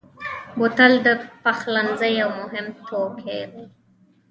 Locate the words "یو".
2.21-2.29